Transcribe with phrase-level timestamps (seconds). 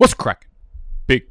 [0.00, 0.48] What's cracking?
[1.06, 1.24] Big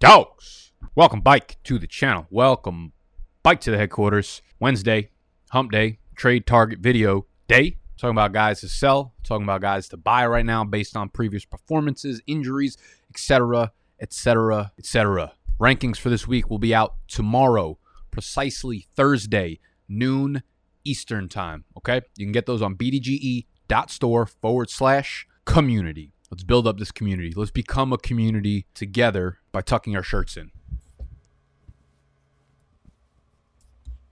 [0.00, 0.72] dogs.
[0.94, 2.26] Welcome, bike, to the channel.
[2.30, 2.94] Welcome,
[3.42, 4.40] bike, to the headquarters.
[4.58, 5.10] Wednesday,
[5.50, 7.76] hump day, trade target video day.
[7.98, 11.44] Talking about guys to sell, talking about guys to buy right now based on previous
[11.44, 12.78] performances, injuries,
[13.10, 13.70] etc.,
[14.00, 15.34] etc., etc.
[15.60, 17.76] Rankings for this week will be out tomorrow,
[18.10, 19.60] precisely Thursday,
[19.90, 20.42] noon
[20.84, 21.64] Eastern time.
[21.76, 22.00] Okay?
[22.16, 26.13] You can get those on bdge.store forward slash community.
[26.30, 27.32] Let's build up this community.
[27.34, 30.50] Let's become a community together by tucking our shirts in.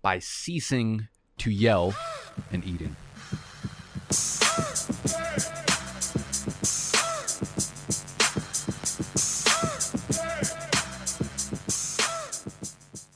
[0.02, 1.95] By ceasing to yell
[2.52, 2.97] and eating.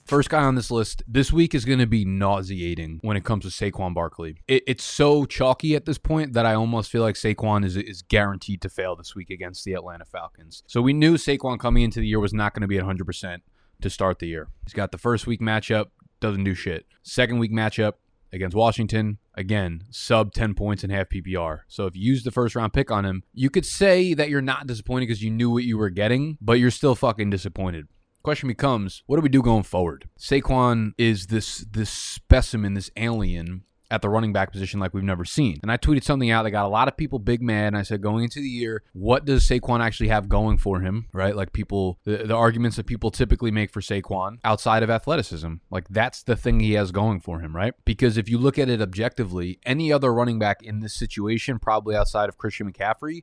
[0.06, 3.42] First guy on this list this week is going to be nauseating when it comes
[3.42, 4.36] to Saquon Barkley.
[4.46, 8.02] It, it's so chalky at this point that I almost feel like Saquon is, is
[8.02, 10.62] guaranteed to fail this week against the Atlanta Falcons.
[10.68, 13.40] So we knew Saquon coming into the year was not going to be at 100%
[13.80, 14.46] to start the year.
[14.64, 15.86] He's got the first week matchup,
[16.20, 16.86] doesn't do shit.
[17.02, 17.94] Second week matchup
[18.32, 21.62] against Washington, again, sub 10 points in half PPR.
[21.66, 24.40] So if you use the first round pick on him, you could say that you're
[24.40, 27.88] not disappointed because you knew what you were getting, but you're still fucking disappointed.
[28.26, 30.08] Question becomes, what do we do going forward?
[30.18, 35.24] Saquon is this this specimen, this alien at the running back position like we've never
[35.24, 35.60] seen.
[35.62, 37.68] And I tweeted something out that got a lot of people big mad.
[37.68, 41.06] And I said, going into the year, what does Saquon actually have going for him?
[41.12, 41.36] Right?
[41.36, 45.86] Like people, the, the arguments that people typically make for Saquon outside of athleticism, like
[45.88, 47.74] that's the thing he has going for him, right?
[47.84, 51.94] Because if you look at it objectively, any other running back in this situation, probably
[51.94, 53.22] outside of Christian McCaffrey,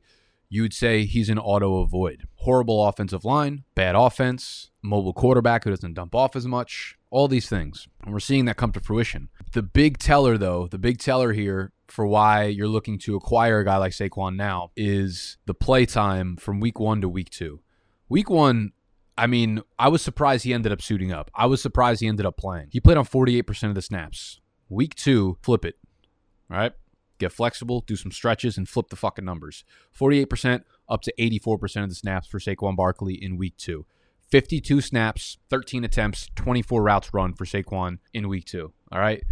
[0.53, 2.27] you would say he's an auto avoid.
[2.35, 7.49] Horrible offensive line, bad offense, mobile quarterback who doesn't dump off as much, all these
[7.49, 7.87] things.
[8.03, 9.29] And we're seeing that come to fruition.
[9.53, 13.65] The big teller, though, the big teller here for why you're looking to acquire a
[13.65, 17.61] guy like Saquon now is the play time from week one to week two.
[18.07, 18.73] Week one,
[19.17, 21.31] I mean, I was surprised he ended up suiting up.
[21.33, 22.67] I was surprised he ended up playing.
[22.69, 24.39] He played on 48% of the snaps.
[24.69, 25.79] Week two, flip it.
[26.47, 26.73] Right
[27.23, 29.63] get flexible, do some stretches, and flip the fucking numbers.
[29.97, 33.85] 48% up to 84% of the snaps for Saquon Barkley in week two.
[34.29, 38.73] 52 snaps, 13 attempts, 24 routes run for Saquon in week two.
[38.91, 39.23] All right.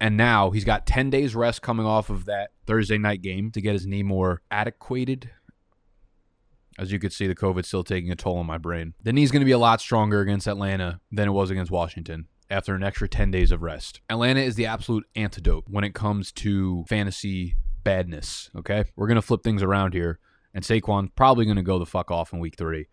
[0.00, 3.60] And now he's got 10 days rest coming off of that Thursday night game to
[3.60, 5.30] get his knee more adequated.
[6.78, 8.92] As you could see, the COVID's still taking a toll on my brain.
[9.02, 12.26] The knee's going to be a lot stronger against Atlanta than it was against Washington
[12.50, 14.00] after an extra 10 days of rest.
[14.08, 18.50] Atlanta is the absolute antidote when it comes to fantasy badness.
[18.56, 18.84] Okay.
[18.96, 20.18] We're going to flip things around here.
[20.54, 22.86] And Saquon probably going to go the fuck off in week three.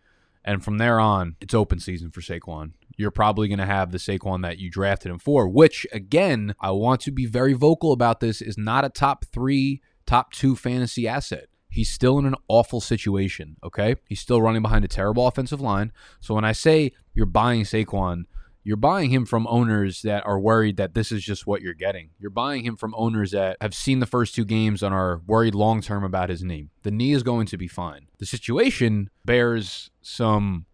[0.44, 2.72] And from there on, it's open season for Saquon.
[2.96, 6.70] You're probably going to have the Saquon that you drafted him for, which, again, I
[6.72, 11.08] want to be very vocal about this, is not a top three, top two fantasy
[11.08, 11.46] asset.
[11.70, 13.96] He's still in an awful situation, okay?
[14.06, 15.90] He's still running behind a terrible offensive line.
[16.20, 18.26] So when I say you're buying Saquon,
[18.64, 22.10] you're buying him from owners that are worried that this is just what you're getting.
[22.18, 25.54] You're buying him from owners that have seen the first two games and are worried
[25.54, 26.70] long term about his knee.
[26.82, 28.08] The knee is going to be fine.
[28.18, 30.64] The situation bears some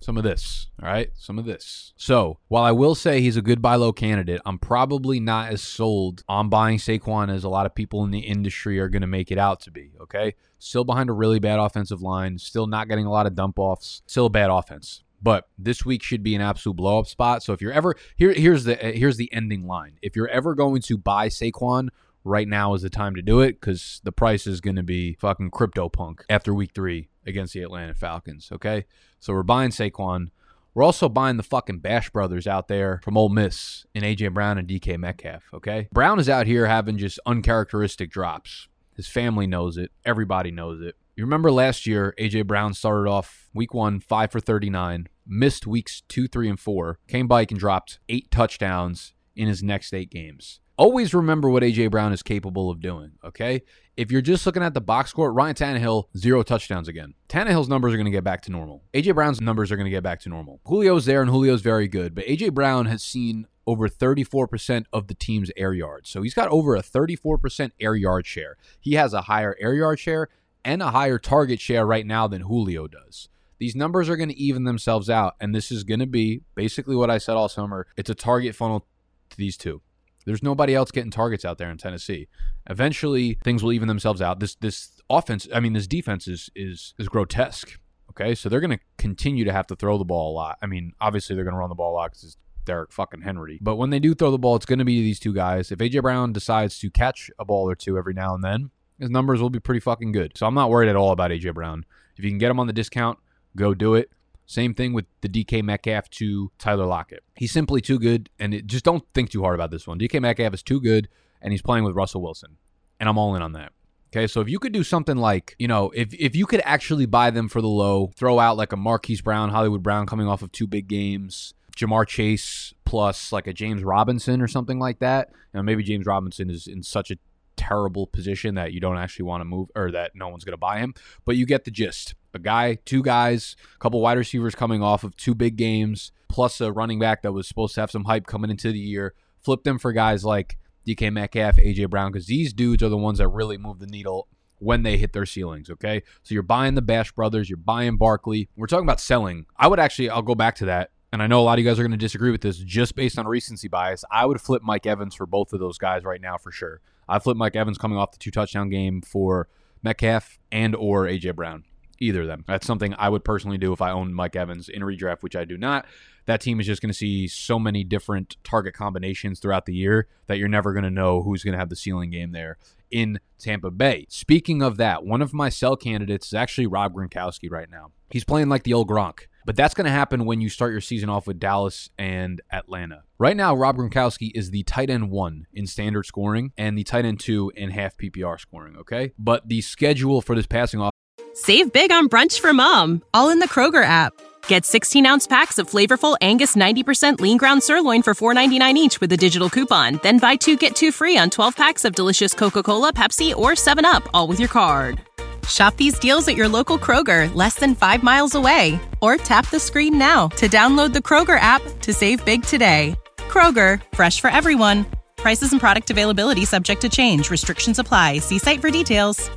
[0.00, 1.10] some of this, all right?
[1.14, 1.92] Some of this.
[1.96, 5.60] So, while I will say he's a good buy low candidate, I'm probably not as
[5.60, 9.08] sold on buying Saquon as a lot of people in the industry are going to
[9.08, 10.34] make it out to be, okay?
[10.60, 14.02] Still behind a really bad offensive line, still not getting a lot of dump offs,
[14.06, 15.02] still a bad offense.
[15.20, 17.42] But this week should be an absolute blow up spot.
[17.42, 19.98] So if you're ever here, here's the here's the ending line.
[20.02, 21.88] If you're ever going to buy Saquon,
[22.24, 25.14] right now is the time to do it because the price is going to be
[25.14, 28.50] fucking crypto punk after week three against the Atlanta Falcons.
[28.52, 28.84] Okay,
[29.18, 30.28] so we're buying Saquon.
[30.74, 34.58] We're also buying the fucking Bash brothers out there from Ole Miss in AJ Brown
[34.58, 35.44] and DK Metcalf.
[35.52, 38.68] Okay, Brown is out here having just uncharacteristic drops.
[38.94, 39.90] His family knows it.
[40.04, 40.96] Everybody knows it.
[41.18, 46.02] You remember last year, AJ Brown started off week one, five for 39, missed weeks
[46.06, 50.60] two, three, and four, came back and dropped eight touchdowns in his next eight games.
[50.76, 53.62] Always remember what AJ Brown is capable of doing, okay?
[53.96, 57.14] If you're just looking at the box score, Ryan Tannehill, zero touchdowns again.
[57.28, 58.84] Tannehill's numbers are going to get back to normal.
[58.94, 60.60] AJ Brown's numbers are going to get back to normal.
[60.68, 65.14] Julio's there and Julio's very good, but AJ Brown has seen over 34% of the
[65.14, 66.10] team's air yards.
[66.10, 68.56] So he's got over a 34% air yard share.
[68.78, 70.28] He has a higher air yard share
[70.64, 73.28] and a higher target share right now than Julio does.
[73.58, 76.94] These numbers are going to even themselves out, and this is going to be basically
[76.94, 77.86] what I said all summer.
[77.96, 78.86] It's a target funnel
[79.30, 79.82] to these two.
[80.24, 82.28] There's nobody else getting targets out there in Tennessee.
[82.68, 84.40] Eventually, things will even themselves out.
[84.40, 87.78] This this offense, I mean, this defense is is is grotesque.
[88.10, 90.58] Okay, so they're going to continue to have to throw the ball a lot.
[90.60, 93.22] I mean, obviously they're going to run the ball a lot because it's Derek fucking
[93.22, 93.58] Henry.
[93.62, 95.72] But when they do throw the ball, it's going to be these two guys.
[95.72, 99.10] If AJ Brown decides to catch a ball or two every now and then, his
[99.10, 100.36] numbers will be pretty fucking good.
[100.36, 101.84] So I'm not worried at all about AJ Brown
[102.16, 103.18] If you can get him on the discount,
[103.56, 104.10] go do it.
[104.46, 107.22] Same thing with the DK Metcalf to Tyler Lockett.
[107.36, 109.98] He's simply too good, and it, just don't think too hard about this one.
[109.98, 111.08] DK Metcalf is too good,
[111.42, 112.56] and he's playing with Russell Wilson,
[112.98, 113.72] and I'm all in on that.
[114.10, 117.04] Okay, so if you could do something like, you know, if if you could actually
[117.04, 120.40] buy them for the low, throw out like a Marquise Brown, Hollywood Brown coming off
[120.40, 125.28] of two big games, Ja'Marr Chase plus like a James Robinson or something like that.
[125.52, 127.18] You know, maybe James Robinson is in such a
[127.58, 130.56] terrible position that you don't actually want to move or that no one's going to
[130.56, 130.94] buy him,
[131.24, 132.14] but you get the gist.
[132.32, 136.60] A guy, two guys, a couple wide receivers coming off of two big games, plus
[136.60, 139.14] a running back that was supposed to have some hype coming into the year.
[139.42, 140.56] Flip them for guys like
[140.86, 144.28] DK Metcalf, AJ Brown, because these dudes are the ones that really move the needle
[144.58, 145.70] when they hit their ceilings.
[145.70, 146.02] Okay.
[146.22, 148.48] So you're buying the Bash brothers, you're buying Barkley.
[148.56, 149.46] We're talking about selling.
[149.56, 150.90] I would actually, I'll go back to that.
[151.12, 152.94] And I know a lot of you guys are going to disagree with this just
[152.94, 154.04] based on recency bias.
[154.10, 156.80] I would flip Mike Evans for both of those guys right now for sure.
[157.08, 159.48] I flip Mike Evans coming off the two touchdown game for
[159.82, 161.64] Metcalf and or AJ Brown.
[162.00, 162.44] Either of them.
[162.46, 165.34] That's something I would personally do if I owned Mike Evans in a redraft, which
[165.34, 165.84] I do not
[166.28, 170.08] that team is just going to see so many different target combinations throughout the year
[170.26, 172.58] that you're never going to know who's going to have the ceiling game there
[172.90, 174.04] in Tampa Bay.
[174.10, 177.92] Speaking of that, one of my sell candidates is actually Rob Gronkowski right now.
[178.10, 179.20] He's playing like the old Gronk.
[179.48, 183.04] But that's going to happen when you start your season off with Dallas and Atlanta.
[183.16, 187.06] Right now, Rob Gronkowski is the tight end one in standard scoring and the tight
[187.06, 189.12] end two in half PPR scoring, okay?
[189.18, 190.92] But the schedule for this passing off.
[191.32, 194.12] Save big on brunch for mom, all in the Kroger app.
[194.48, 199.10] Get 16 ounce packs of flavorful Angus 90% lean ground sirloin for $4.99 each with
[199.12, 199.98] a digital coupon.
[200.02, 203.52] Then buy two get two free on 12 packs of delicious Coca Cola, Pepsi, or
[203.52, 205.07] 7UP, all with your card.
[205.48, 208.80] Shop these deals at your local Kroger, less than five miles away.
[209.00, 212.96] Or tap the screen now to download the Kroger app to save big today.
[213.16, 214.84] Kroger, fresh for everyone.
[215.16, 217.30] Prices and product availability subject to change.
[217.30, 218.18] Restrictions apply.
[218.18, 219.30] See site for details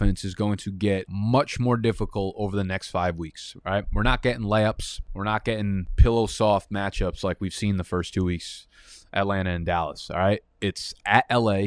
[0.00, 3.56] offense is going to get much more difficult over the next five weeks.
[3.64, 3.84] Right?
[3.92, 5.00] We're not getting layups.
[5.14, 8.66] We're not getting pillow soft matchups like we've seen the first two weeks,
[9.12, 10.10] Atlanta and Dallas.
[10.10, 11.62] All right, it's at LA,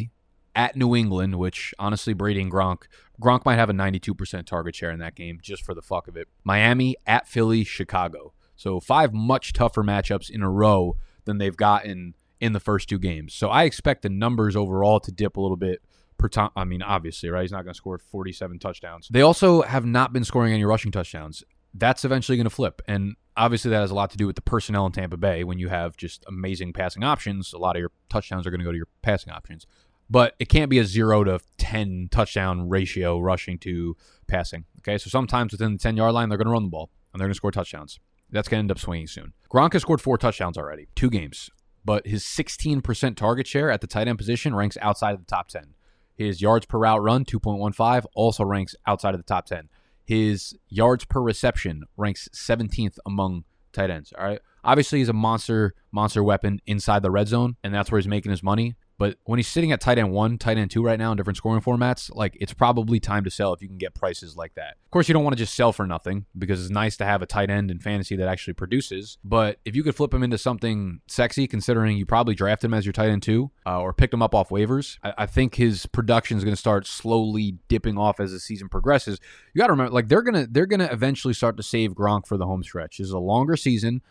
[0.55, 2.83] at New England, which honestly, Brady and Gronk,
[3.21, 6.17] Gronk might have a 92% target share in that game just for the fuck of
[6.17, 6.27] it.
[6.43, 8.33] Miami, at Philly, Chicago.
[8.55, 12.99] So five much tougher matchups in a row than they've gotten in the first two
[12.99, 13.33] games.
[13.33, 15.81] So I expect the numbers overall to dip a little bit
[16.17, 16.49] per time.
[16.55, 17.41] I mean, obviously, right?
[17.41, 19.07] He's not going to score 47 touchdowns.
[19.09, 21.43] They also have not been scoring any rushing touchdowns.
[21.73, 22.81] That's eventually going to flip.
[22.87, 25.43] And obviously, that has a lot to do with the personnel in Tampa Bay.
[25.43, 28.65] When you have just amazing passing options, a lot of your touchdowns are going to
[28.65, 29.65] go to your passing options.
[30.13, 34.65] But it can't be a zero to 10 touchdown ratio rushing to passing.
[34.81, 34.99] Okay.
[34.99, 37.25] So sometimes within the 10 yard line, they're going to run the ball and they're
[37.25, 37.99] going to score touchdowns.
[38.29, 39.33] That's going to end up swinging soon.
[39.51, 41.49] Gronk has scored four touchdowns already, two games,
[41.83, 45.47] but his 16% target share at the tight end position ranks outside of the top
[45.47, 45.73] 10.
[46.15, 49.67] His yards per route run, 2.15, also ranks outside of the top 10.
[50.05, 54.13] His yards per reception ranks 17th among tight ends.
[54.15, 54.41] All right.
[54.63, 58.29] Obviously, he's a monster, monster weapon inside the red zone, and that's where he's making
[58.29, 58.75] his money.
[58.97, 61.37] But when he's sitting at tight end one, tight end two right now in different
[61.37, 64.77] scoring formats, like it's probably time to sell if you can get prices like that.
[64.85, 67.21] Of course, you don't want to just sell for nothing because it's nice to have
[67.21, 69.17] a tight end in fantasy that actually produces.
[69.23, 72.85] But if you could flip him into something sexy, considering you probably drafted him as
[72.85, 75.85] your tight end two uh, or picked him up off waivers, I, I think his
[75.87, 79.19] production is going to start slowly dipping off as the season progresses.
[79.53, 82.37] You got to remember, like they're gonna they're gonna eventually start to save Gronk for
[82.37, 82.97] the home stretch.
[82.99, 84.01] This is a longer season.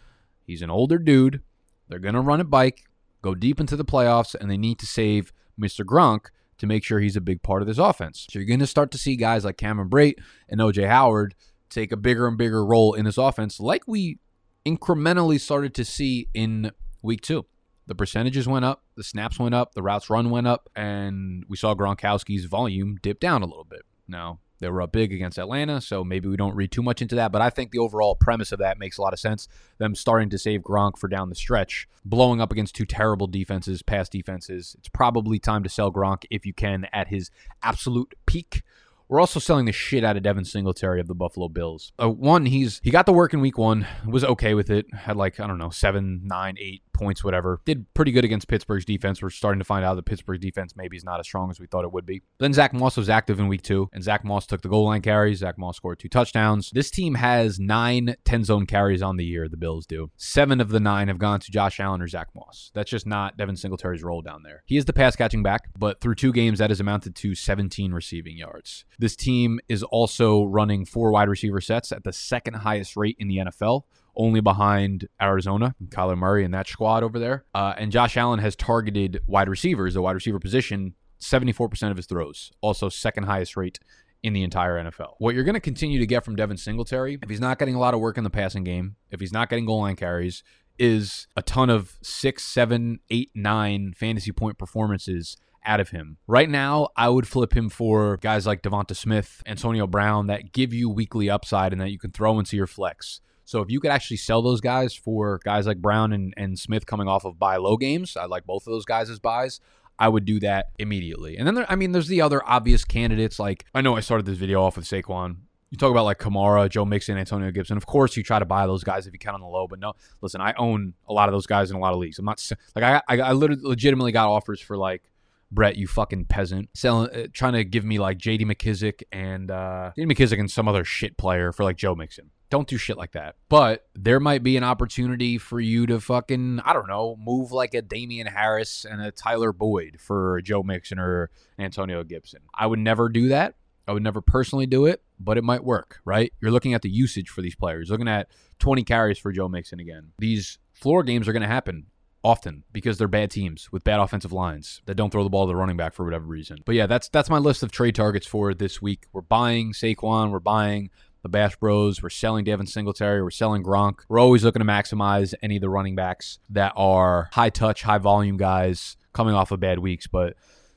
[0.45, 1.41] He's an older dude.
[1.89, 2.85] They're gonna run it bike
[3.23, 5.85] go deep into the playoffs, and they need to save Mr.
[5.85, 6.27] Gronk
[6.59, 8.27] to make sure he's a big part of this offense.
[8.31, 11.35] So you're going to start to see guys like Cameron Brate and OJ Howard
[11.71, 14.19] take a bigger and bigger role in this offense, like we
[14.67, 16.71] incrementally started to see in
[17.03, 17.47] week two.
[17.87, 21.57] The percentages went up, the snaps went up, the routes run went up, and we
[21.57, 23.83] saw Gronkowski's volume dip down a little bit.
[24.07, 27.15] Now, they were up big against Atlanta, so maybe we don't read too much into
[27.17, 27.33] that.
[27.33, 29.49] But I think the overall premise of that makes a lot of sense.
[29.79, 33.83] Them starting to save Gronk for down the stretch, blowing up against two terrible defenses,
[33.83, 34.75] pass defenses.
[34.79, 37.31] It's probably time to sell Gronk if you can at his
[37.63, 38.63] absolute peak.
[39.09, 41.93] We're also selling the shit out of Devin Singletary of the Buffalo Bills.
[42.01, 45.17] Uh, one, he's he got the work in week one, was okay with it, had
[45.17, 47.61] like I don't know seven, nine, eight points, whatever.
[47.65, 49.23] Did pretty good against Pittsburgh's defense.
[49.23, 51.67] We're starting to find out that Pittsburgh's defense maybe is not as strong as we
[51.67, 52.23] thought it would be.
[52.39, 55.03] Then Zach Moss was active in week two, and Zach Moss took the goal line
[55.03, 55.39] carries.
[55.39, 56.71] Zach Moss scored two touchdowns.
[56.73, 59.49] This team has nine 10 zone carries on the year.
[59.49, 60.11] The Bills do.
[60.17, 62.71] Seven of the nine have gone to Josh Allen or Zach Moss.
[62.75, 64.63] That's just not Devin Singletary's role down there.
[64.67, 67.93] He is the pass catching back, but through two games, that has amounted to 17
[67.93, 68.85] receiving yards.
[68.99, 73.29] This team is also running four wide receiver sets at the second highest rate in
[73.29, 73.83] the NFL,
[74.15, 77.45] only behind Arizona, Kyler Murray and that squad over there.
[77.55, 82.07] Uh, and Josh Allen has targeted wide receivers, the wide receiver position, 74% of his
[82.07, 83.79] throws, also second highest rate
[84.23, 85.15] in the entire NFL.
[85.19, 87.79] What you're going to continue to get from Devin Singletary, if he's not getting a
[87.79, 90.43] lot of work in the passing game, if he's not getting goal line carries,
[90.79, 96.19] is a ton of six, seven, eight, nine fantasy point performances out of him.
[96.27, 100.73] Right now, I would flip him for guys like Devonta Smith, Antonio Brown that give
[100.73, 103.21] you weekly upside and that you can throw into your flex.
[103.53, 106.87] So if you could actually sell those guys for guys like Brown and, and Smith
[106.87, 109.61] coming off of buy low games, I like both of those guys as buys.
[109.99, 111.37] I would do that immediately.
[111.37, 113.39] And then, there, I mean, there's the other obvious candidates.
[113.39, 115.37] Like, I know I started this video off with Saquon.
[115.69, 117.77] You talk about like Kamara, Joe Mixon, Antonio Gibson.
[117.77, 119.69] Of course, you try to buy those guys if you can on the low.
[119.69, 119.93] But no,
[120.23, 122.19] listen, I own a lot of those guys in a lot of leagues.
[122.19, 122.43] I'm not
[122.75, 125.03] like I, I, I literally legitimately got offers for like
[125.51, 128.47] Brett, you fucking peasant, selling, uh, trying to give me like J.D.
[128.47, 130.15] McKissic and uh, J.D.
[130.15, 132.31] McKissic and some other shit player for like Joe Mixon.
[132.53, 133.37] Don't do shit like that.
[133.49, 137.73] But there might be an opportunity for you to fucking, I don't know, move like
[137.73, 142.41] a Damien Harris and a Tyler Boyd for Joe Mixon or Antonio Gibson.
[142.55, 143.55] I would never do that.
[143.89, 146.31] I would never personally do it, but it might work, right?
[146.43, 148.29] You're looking at the usage for these players, looking at
[148.59, 150.13] 20 carries for Joe Mixon again.
[150.19, 151.87] These floor games are going to happen
[152.23, 155.49] often because they're bad teams with bad offensive lines that don't throw the ball to
[155.49, 156.59] the running back for whatever reason.
[156.67, 159.07] But yeah, that's that's my list of trade targets for this week.
[159.11, 160.91] We're buying Saquon, we're buying
[161.23, 162.03] the Bash Bros.
[162.03, 163.23] We're selling Devin Singletary.
[163.23, 164.01] We're selling Gronk.
[164.09, 167.99] We're always looking to maximize any of the running backs that are high touch, high
[167.99, 170.07] volume guys coming off of bad weeks.
[170.07, 170.35] But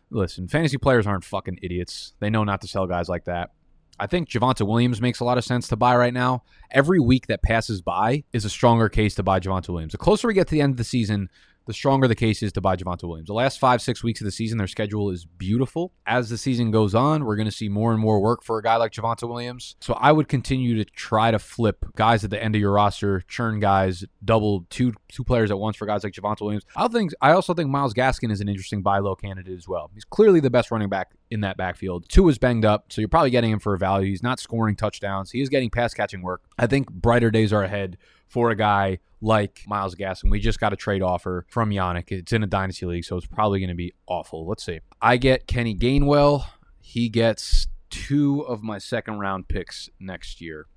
[0.10, 2.14] listen, fantasy players aren't fucking idiots.
[2.20, 3.52] They know not to sell guys like that.
[3.98, 6.44] I think Javonte Williams makes a lot of sense to buy right now.
[6.72, 9.94] Every week that passes by is a stronger case to buy Javonte Williams.
[9.94, 11.30] The closer we get to the end of the season,
[11.66, 13.28] the stronger the case is to buy Javonte Williams.
[13.28, 15.94] The last five, six weeks of the season, their schedule is beautiful.
[16.06, 18.64] As the season goes on, we're going to see more and more work for a
[18.64, 19.76] guy like Javonte Williams.
[19.82, 23.22] So I would continue to try to flip guys at the end of your roster,
[23.28, 26.64] churn guys, double two two players at once for guys like Javonte Williams.
[26.76, 29.90] I think I also think Myles Gaskin is an interesting buy low candidate as well.
[29.94, 32.10] He's clearly the best running back in that backfield.
[32.10, 34.10] Tua is banged up, so you're probably getting him for a value.
[34.10, 35.30] He's not scoring touchdowns.
[35.30, 36.42] He is getting pass catching work.
[36.58, 40.32] I think brighter days are ahead for a guy like Myles Gaskin.
[40.32, 42.12] We just got a trade offer from Yannick.
[42.12, 44.48] It's in a dynasty league, so it's probably going to be awful.
[44.48, 44.80] Let's see.
[45.02, 46.46] I get Kenny Gainwell.
[46.82, 50.68] He gets two of my second round picks next year.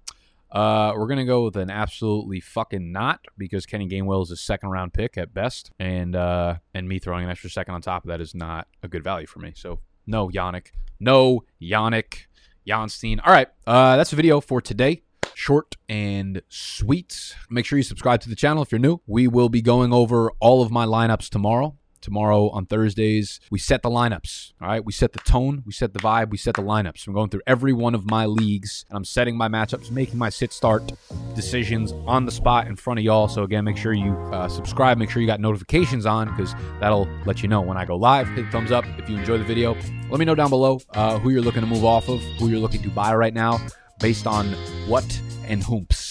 [0.51, 4.71] Uh, we're gonna go with an absolutely fucking not because Kenny Gainwell is a second
[4.71, 8.09] round pick at best, and uh, and me throwing an extra second on top of
[8.09, 9.53] that is not a good value for me.
[9.55, 12.27] So no Yannick, no Yannick,
[12.67, 13.21] Janstein.
[13.25, 15.03] All right, uh, that's the video for today
[15.39, 17.37] short and sweet.
[17.49, 19.01] Make sure you subscribe to the channel if you're new.
[19.07, 21.77] We will be going over all of my lineups tomorrow.
[22.01, 24.53] Tomorrow on Thursdays, we set the lineups.
[24.61, 24.85] All right.
[24.85, 27.07] We set the tone, we set the vibe, we set the lineups.
[27.07, 30.29] I'm going through every one of my leagues and I'm setting my matchups, making my
[30.29, 30.93] sit start
[31.35, 33.29] decisions on the spot in front of y'all.
[33.29, 37.09] So, again, make sure you uh, subscribe, make sure you got notifications on because that'll
[37.27, 38.29] let you know when I go live.
[38.29, 39.77] Hit thumbs up if you enjoy the video.
[40.11, 42.61] Let me know down below uh, who you're looking to move off of, who you're
[42.61, 43.59] looking to buy right now
[44.01, 44.47] based on
[44.87, 46.09] what and whomps.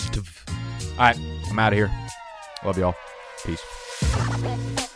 [0.97, 1.91] All right, I'm out of here.
[2.63, 2.95] Love y'all.
[3.45, 4.86] Peace.